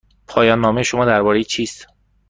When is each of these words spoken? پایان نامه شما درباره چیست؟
پایان 0.27 0.61
نامه 0.61 0.83
شما 0.83 1.05
درباره 1.05 1.43
چیست؟ 1.43 1.87